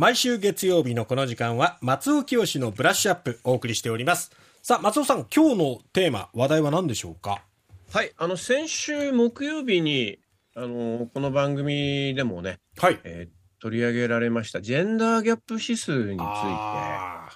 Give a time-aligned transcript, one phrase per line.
[0.00, 4.30] 毎週月曜日のこの時間は松尾清のブラッシュアップお送りしております。
[4.62, 7.42] さあ松尾さん今日のテーマ話題は何でしょうか？
[7.92, 10.18] はいあの先週木曜日に
[10.56, 12.98] あのこの番組でもね、はい。
[13.04, 16.22] えー取り上げられましたジェンダーギャップ指数について。
[16.22, 17.28] あ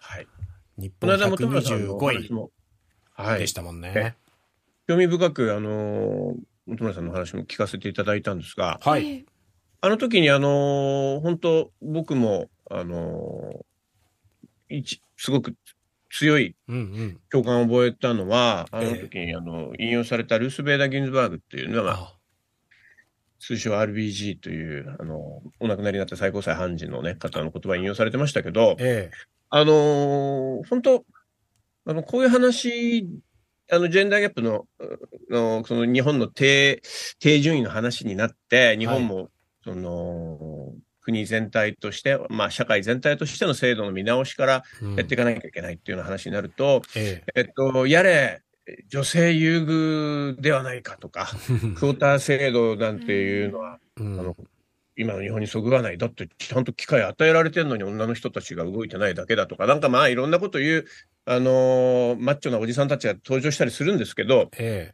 [0.00, 0.26] はい。
[0.80, 2.50] ー日こ本の間も田村さんのお125位
[3.14, 3.38] はい。
[3.38, 4.14] でしたもんね、え
[4.88, 6.34] 興味深くあの
[6.66, 9.24] 本村さんの話も聞かせていただいたんですがはい、
[9.84, 13.66] あの時にあの本当僕もあの
[14.70, 15.54] 一すごく
[16.10, 17.20] 強いうんうん。
[17.30, 22.14] 共感を覚えたのは、あのええ時にあの引用されたルース・ベーダー・ギンズバーグっていうのは、まあ、あ。
[23.40, 29.10] 通称 RBG というあのお亡くなりになった最高裁判事の、ね、方の言葉を引用されてましたけど、え
[29.50, 31.04] あのー本当
[31.86, 33.06] あの、こういう話、
[33.70, 34.66] あのジェンダーギャップの
[35.30, 36.80] のその日本の低
[37.18, 39.30] 低順位の話になって、日本も、
[39.64, 44.94] その国全体として、まあ、社会全体としての制度の見直しからえうん。
[44.96, 47.40] やっていかなきゃいけないっていうような話になると、ええ。
[47.42, 48.42] っと、やれ、
[48.88, 49.64] 女性優
[50.36, 54.20] 遇ではないかとか、え クォーター制度なんていうのは、うん。
[54.20, 54.36] あの
[54.96, 55.98] 今の日本にそぐわない。
[55.98, 60.84] だって、ちゃんと機会与えられてるのに女の人たちが動いてないだけだとか、なんかまあ、いろんなこと言う、
[61.26, 64.92] あのーマッチョなおじさんたちが登場したりするんですけど、え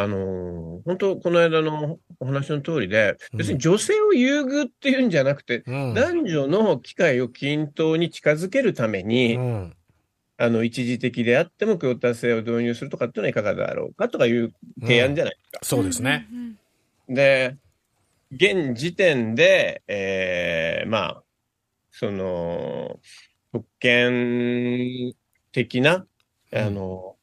[0.00, 3.38] あのー本当、この間のお話の通りで、うん。
[3.38, 5.94] 別に女性を優遇っていうんじゃなくて、えうん。
[5.94, 9.76] 男女の機会を均等に近づけるために、うん。
[10.36, 15.58] あの、一時的であってもクオーター制を導入するとかっていうのはいかがだろうかとかいう提案じゃないですか。
[15.64, 16.28] そうですね。
[17.08, 17.56] で、
[18.30, 21.22] 現時点で、えーまあ、
[21.90, 23.00] その、
[23.52, 25.12] 特権
[25.50, 26.06] 的な、
[26.52, 26.58] うん。
[26.58, 27.16] あの、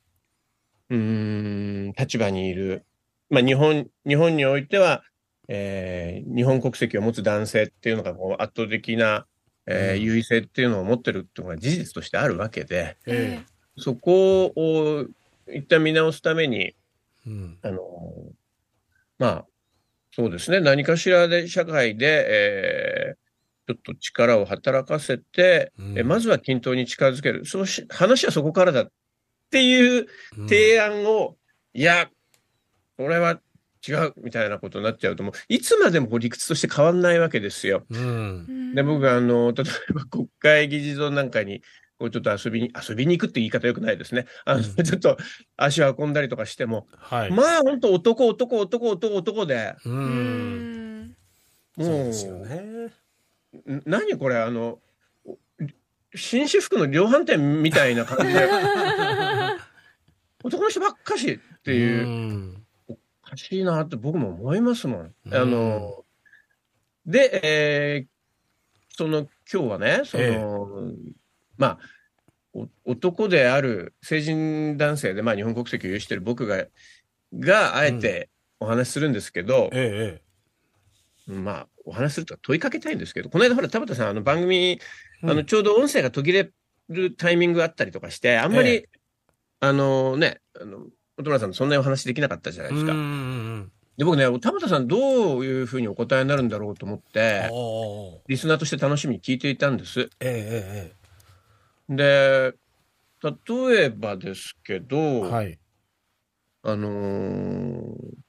[0.95, 2.85] うーん、立場にいる、
[3.29, 5.03] まあ、日本、日本においては、
[5.47, 9.25] えー日本国籍を持つ男性っていうのがこう圧倒的な、
[9.67, 10.01] えーうん。
[10.01, 13.43] 優位性っていうのを持ってるっていうのが事実としてあるわけで、え
[13.77, 15.05] そこを
[15.53, 16.75] 一旦見直すために、え
[17.27, 17.57] うん。
[17.61, 17.81] あの、
[19.19, 19.45] まあ、
[20.11, 20.61] そうですね。
[20.61, 23.25] 何かしらで社会で、えー
[23.67, 25.97] ちょっと力を働かせて、うん。
[25.97, 27.45] えまずは均等に近づける。
[27.45, 28.83] そうし、話はそこからだ。
[28.83, 28.91] っ
[29.55, 30.07] ていう
[30.37, 31.37] うん提案を、
[31.73, 32.09] いや、
[32.97, 33.39] これは
[33.87, 37.83] 違うみたいなことになっちゃうと、もういつまでもこう理屈として変わんないわけですよ。
[37.89, 41.61] うんで、僕はあの、例えば国会議事堂なんかに、
[41.97, 44.25] こうちょっと遊びに、遊びに行くって言い方よくないですね。
[44.43, 45.17] あの、うんちょっと
[45.55, 47.31] 足を運んだりとかしても、はい。
[47.31, 49.89] まあ本当男、男、男、男、男で、う。
[49.89, 51.15] うんん。
[51.77, 52.55] そうもう、ですよね。
[52.57, 54.79] ん何これ、あの、
[55.25, 55.37] お
[56.15, 58.39] 紳士服の量販店みたいな感じで、
[60.45, 62.65] 男の人ばっかしっていう、ん。
[62.87, 65.15] おかしいなって僕も思いますもん。
[65.25, 65.33] うん。
[65.33, 66.05] あの、
[67.05, 68.15] で、えー
[68.97, 70.39] その今日はね、その、え
[71.57, 71.79] まあ、
[72.53, 76.63] お男である成人男性で、まあ、日本国籍を有している僕が、
[77.33, 80.21] があえてお話しするんですけど、え
[81.27, 84.79] えまあ、お話しするとは問いかけたいんですけど、この間ほら、田畑さん、あの番組、ええ。
[85.23, 86.51] あの、ちょうど音声が途切れ
[86.87, 88.89] るタイミングがあったりとかして、あんまり、え
[89.67, 90.77] あのね、あの、
[91.17, 92.91] 音村さんとそんなにお話できなかったじゃないですか。
[92.91, 97.03] うんうんで、僕ね、田畑さんどういうふうにお答えになるんだろうと思っうん。
[97.13, 97.49] て、
[98.27, 100.09] リスナーとして楽しみに聞いていたんです。
[100.19, 100.91] え
[101.89, 102.53] えで、
[103.23, 105.21] 例えばですけど、えええ。
[105.21, 105.59] はい。
[106.63, 108.25] あのー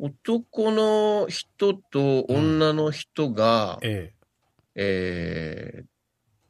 [0.00, 4.12] 男の人と女の人が、え
[4.74, 5.84] えー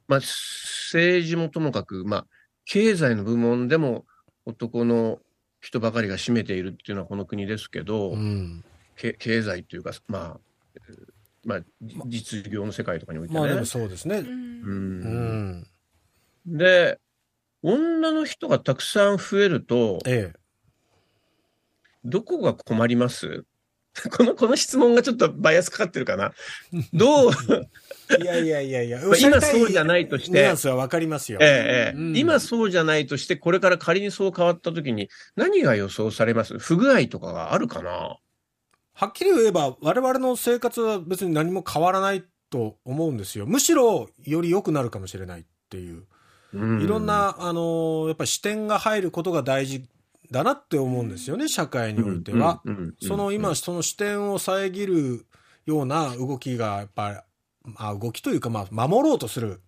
[0.09, 2.27] まあ、政治もともかく、まあ、
[2.65, 4.07] 経済の部門でも
[4.47, 5.21] 男の
[5.61, 8.15] 人ばかりが占めているっていうのはこの国ですけど、え。
[8.15, 8.65] うん。
[8.97, 10.41] け経済というか、まあ、
[10.75, 11.15] えー
[11.45, 13.41] まあ、じ実業の世界とかにおいてね。
[13.41, 14.19] まあでもそうですね。
[14.19, 15.67] ううんん。
[16.47, 16.99] で、
[17.63, 20.39] 女の人がたくさん増えると、ええ。
[22.05, 23.45] どこが困ります？
[24.11, 26.33] この、この質問がちょっとバイアスかかってるかな？
[26.93, 27.31] どう、
[28.21, 29.01] いやいやいやいや。
[29.01, 31.39] まあ今そうじゃないとしてニュアンスはわかりますよ。
[31.41, 36.59] ええ今そうじゃないとして、これから仮にそう変わったときに、何が予想されます？
[36.59, 38.19] 不具合とかがあるかな？
[38.97, 43.47] はっきり言えば、我々の生活は別に何も変わらないと思うんですよ。
[43.47, 46.05] むしろ、より良くなるかもしれないっていう。
[46.53, 49.85] いろん、な、あの、やっぱり視点が入ることが大事
[50.35, 52.61] だなって思うんですよね、社会においては。
[53.01, 55.27] その今、その視点を遮る
[55.65, 57.25] ような動きが、やっぱ
[57.65, 59.61] り、あ動きというか、まあ、守ろうとする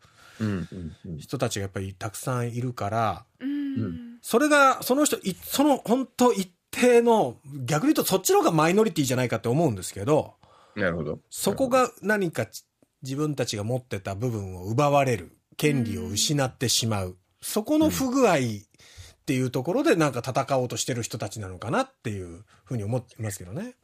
[1.18, 4.18] 人たちがやっぱりたくさんいるから、うん。
[4.22, 10.34] それが、その人、いその本当一定の、逆に言うとそっちの方がマイノリティじゃないかって思うんですけど、
[10.74, 11.20] なるほど。
[11.30, 12.64] そこが何かち
[13.02, 17.16] 自分たちが持ってた部分を奪われる、権利を失ってしまう。
[17.40, 18.38] そこの不具合
[19.26, 23.74] っていうところでなんか戦おうとしてる人たちなのかなっていうふうに思ってますけどね。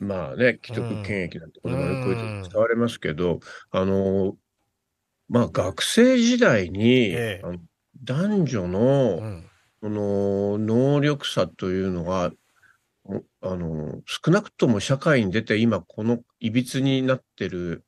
[0.00, 3.40] まあね、既得権益なんて言葉でこういう使われますけど、
[3.70, 4.36] あの、
[5.30, 7.58] まあ学生時代に、ええ
[8.04, 9.44] 男女うの、ん。
[9.80, 12.30] この能力差というのが、
[13.04, 17.84] おあの、少なくとも社会に出て今このいびつになってる、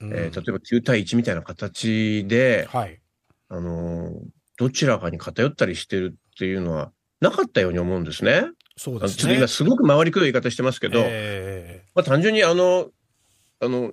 [0.00, 3.00] うんえー例えば9対1みたいな形で、はい。
[3.48, 4.10] あの、
[4.56, 8.46] どちらかに偏ったりしてるっていうのはなかったように思うんですね。
[8.76, 9.22] そうですね。
[9.22, 12.88] ちょっと今すごく回りくどい言い方してますけど、えまあ単純にあの、
[13.60, 13.92] あの、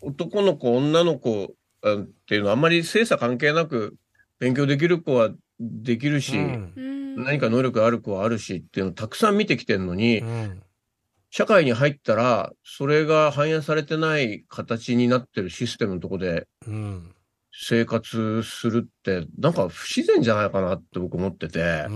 [0.00, 3.96] 男の子、女の子あっていうのはあんまり性差関係なく
[4.38, 10.62] 勉強できる子はできるえし、うんうん何か能力ある子はあるしっていうのをたくさん見てきてるのに、うん
[11.30, 17.14] 社会に入ったら、それが反映されてない形になってるシステムのとこでうん。
[17.58, 21.86] 生活するって、なんか不自然じゃないかなって僕思ってて。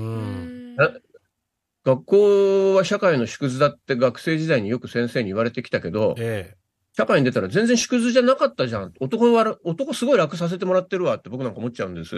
[1.83, 6.55] 学校は社会の縮図だって学生時代によく先生に言われてきたけど、え
[6.97, 8.93] 社会に出たら全然縮図じゃなかったじゃん。
[9.01, 12.17] 男は、男すごい楽させてもらってるわって僕なんか思っちゃうんです。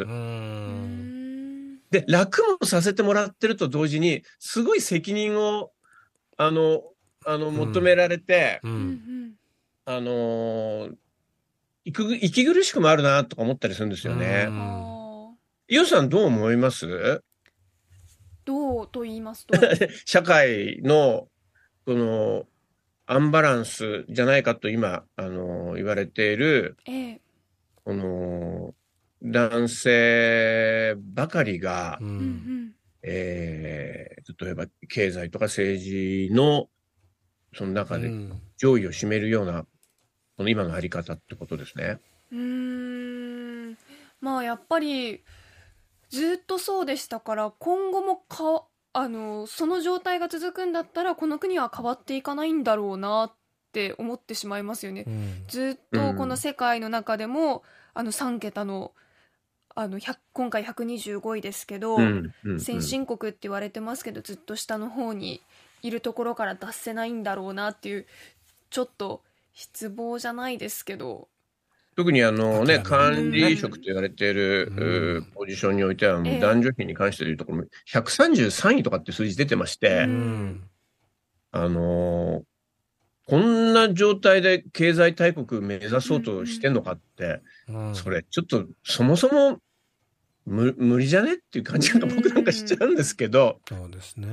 [1.90, 5.70] で、楽もさせてもらってると同時に、すごい責任を、
[6.36, 6.82] あの、
[7.26, 7.54] あの、ん。
[7.54, 8.68] 求められて、う。
[8.68, 9.32] うんん。
[9.84, 10.94] あのー
[11.84, 14.46] 息ぐ息苦しくもあるなとか思ったりするんですようね。
[14.48, 14.54] うん。
[14.54, 17.22] んあー伊代さんどう思います？
[18.44, 19.54] どうと言いますと？
[20.04, 21.28] 社会の、
[21.86, 22.46] この、
[23.06, 27.20] アンバランスじゃないかと今、あのー言われている、ええ。
[27.84, 28.74] この、
[29.22, 32.04] 男性ばかりが、う。
[32.04, 32.74] うんん。
[33.02, 34.12] えー
[34.44, 36.68] 例えば経済とか政治の、
[37.54, 38.40] その中でうん。
[38.56, 39.66] 上位を占めるような、
[40.36, 41.98] この今のあり方ってことですね。
[42.32, 43.78] うんうーん
[44.20, 45.22] まあやっぱり
[46.10, 53.32] ずっとそうでしたから今後もかあのその状態が続くんだったらこの国は変わっていかないんだろうなっ
[53.72, 55.10] て思ってしまいますよねう。
[55.10, 57.62] んずっとこの世界の中でも、
[57.94, 58.92] あの3桁の
[59.74, 65.40] あの100今回125位ですけど、うんうんうん先進国って言われてますけどずっと下の方に
[65.80, 68.06] いるところから脱せないんだろうなっていう
[68.68, 71.28] ちょっと失望じゃないですけど。
[71.94, 76.40] 特にあのね、管理職と言われている、ポジションにおいては、ええ。
[76.40, 80.02] 男女比に関して言うところ、133位とかって数字出てまして。
[81.54, 82.42] あのー
[83.24, 87.94] こんな状態で経済大国目指そうとしてんのかって、うん。
[87.94, 89.58] それちょっとそもそも
[90.44, 94.28] 無無理じゃねっていう感じが僕なんかしちゃうんですけど、そうですね。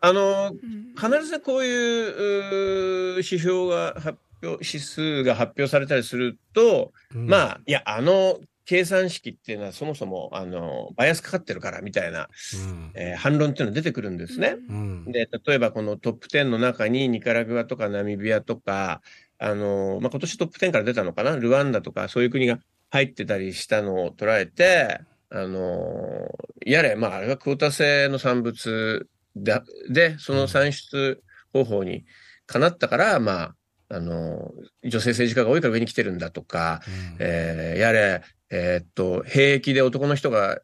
[0.00, 0.52] あの
[0.96, 12.92] 必ずこういう指標が発表、指数が発表されたりすると、まあ、あ、いや、あの計算式っていうのはそもそも、あの、バイアスかかってるからみたいな、うん。
[12.94, 14.56] えー反論っていうのが出てくるんですね。
[14.68, 15.04] うん。
[15.12, 19.02] で、例えばこのトップ10の中にニカラグアとかナミビアとか、
[19.38, 21.36] あの、まあ、今年トップ10から出たのかな？
[21.36, 22.58] ルワンダとかそういう国が
[22.90, 25.00] 入ってたりしたのを捉えて、
[25.30, 26.28] あの、
[26.64, 31.22] やれ、まあ、あれはクオータ制の産物だ、で、その算出
[31.52, 32.04] 方法に
[32.46, 33.54] かなったから、まあ、
[33.92, 34.52] あの、
[34.84, 37.16] 女性政治家が多いから上に来てるんだとか、うん。
[37.20, 40.60] えーやれ、えーっと、兵役で男の人が、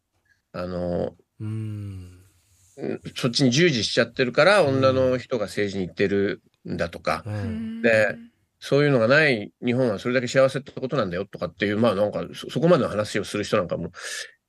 [0.53, 1.49] あの、うん。
[1.49, 7.31] うんそっちに従事しちゃってるから、うん女の人が政治に行ってるんだとか、う。
[7.31, 7.79] うん。
[7.79, 8.17] んで
[8.61, 13.91] そういうのがない日本はそれだけ幸せってことなんだよとかっていう、まあなんかそ、そこまでの話をする人なんかも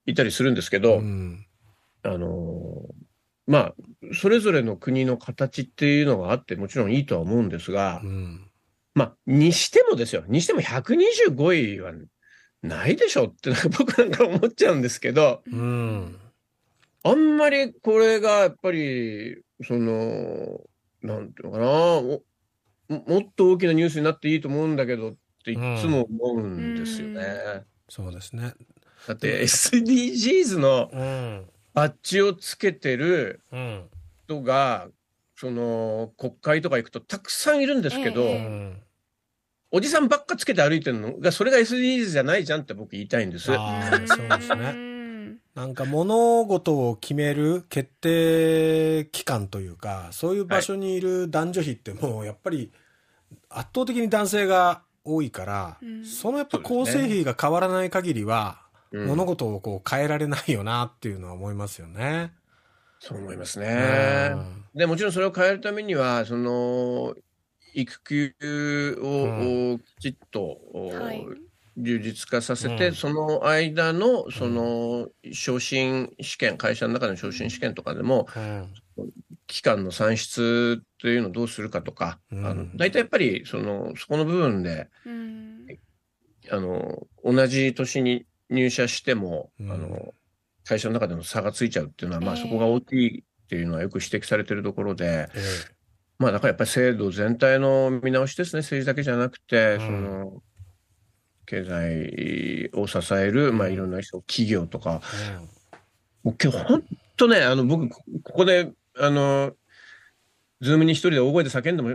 [0.06, 1.46] いたりするんですけど、うん。
[2.04, 3.07] あのー
[3.48, 3.76] まあ、
[4.14, 8.52] それぞれの国の形っていうのがあって、もちろんいいとは思うんですが、うん。
[8.94, 11.94] まあ、にしてもですよ、にしても125位は
[12.62, 16.20] ないでしょって 僕なんか思っちゃうんですけど、うん。
[17.04, 20.60] あんまりこれがやっぱり、その、
[21.02, 22.24] なんていうのかな、お
[22.90, 27.64] ももっと大きなニュースになっていいと思うんだけどっていつも思うんですよね。
[27.88, 28.54] そうですね。
[29.08, 31.50] だって SDGs のうん。
[31.78, 33.84] バッジをつけてるうん。
[34.26, 34.88] 人が、
[35.36, 38.78] その国会とか行くとたくさんいるんですけど、ええうん
[39.70, 41.20] おじさんばっかつけて歩いてるの？
[41.20, 43.52] が、それが SDGs じゃないじゃんって僕言いたいんです。
[43.54, 44.74] ああ、そうですね。
[44.74, 52.72] ねなんか物事を決める決定機関というか、そういう場所にいる男女比ってもうやっぱり
[53.50, 62.34] 圧倒的に男性が多いから、うんそのやっぱ構成比が変わらない限りは、うん物事をこう変えられないよなっていうのは思いますよね。
[63.00, 64.30] そう思いますうね。
[64.30, 64.66] ん。
[64.74, 67.16] で、もちろんそれを変えるためには、その、
[67.74, 71.26] 育休を、きちっと、はい。
[71.80, 72.96] 充実化させて、うん。
[72.96, 78.74] その間のその昇進試験、会社の中の昇進試験とかでも、うん。
[79.46, 82.46] 期間の算出というのをどうするかとか、うん。
[82.46, 85.68] あの大体やっぱりそのそこの部分でうん。
[86.50, 89.72] あの同じ年に入社しても、うん。
[89.72, 90.14] あの
[90.66, 92.42] 会社の中での差がついちゃうっていうのは、まあ、ええ。
[92.42, 95.40] そこが大きいっていうのはよく指摘されてるところで、え
[96.20, 99.80] まあ、だからやっぱり制度全体の見直しですね、政治だけじゃなくて、うん。
[99.80, 100.44] その
[101.46, 105.02] 経済を支える、まあ、いろんな人、企業とか、
[106.24, 106.84] もう今日本
[107.16, 109.54] 当ね、あの僕、こここで、あの、
[110.60, 111.90] ズームに一人で大声で叫んでも、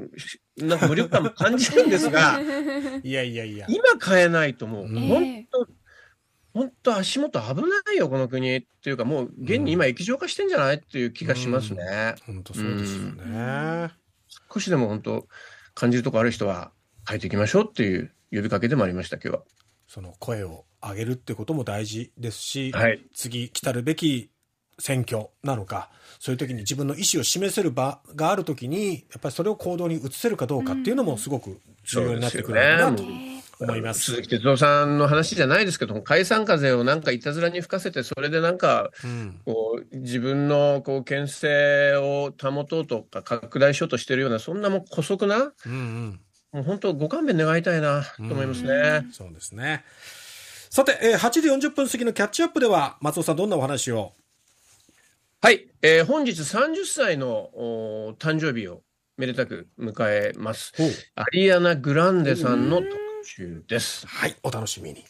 [0.56, 3.66] なんか無力感も感じるんですが、え いやいやいや。
[3.68, 5.00] 今変えないともう、うん。
[5.00, 5.68] 本当、
[6.54, 12.14] 本当足元危ないよ、この国っていうか、もう現に今液状化してんじゃないっていう気がしますね。
[12.26, 13.90] 本当そうですよね。
[14.52, 15.26] 少しでも本当、
[15.74, 16.72] 感じるとこある人は
[17.08, 19.42] 変えていきましょうっていう呼びかけでもありました、今日は。
[19.88, 23.02] その声を上げるってことも大事ですし、はい。
[23.14, 24.30] 次来たるべき
[24.78, 33.31] 選挙なのか、そういう時に自分の意思を示せる場がある時に、やっぱりそれを行動に移せるかどうかっていうのもすごく重要になってくるのかなとそうですよね
[33.62, 34.12] 思います。
[34.12, 46.20] 鈴木哲夫さんの話じゃないですけども、解散風をなんかいたずらに吹かせて、それでなんか、うんこう自分のこう権勢を保とうとか拡大しようとしてるような、そんなもう姑息な、うんうん
[46.52, 49.06] もう本当、ご勘弁願いたいなと思いますね。
[49.10, 49.84] そうですね。
[50.68, 54.12] さて、えー8時40分過ぎのキャッチアップでは、松尾さんどんなお話を？
[55.40, 58.82] はい、えー本日30歳のお誕生日を
[59.16, 60.72] めでたく迎えます。
[61.14, 62.88] アリアナ・グランデさんの特
[63.24, 64.06] 集です。
[64.06, 65.04] はい、お楽しみに。